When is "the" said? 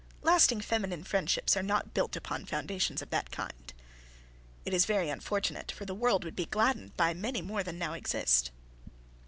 5.85-5.93